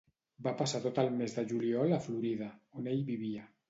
[0.47, 2.53] Va passar tot el mes de juliol a Florida,
[2.83, 3.51] on ell vivia.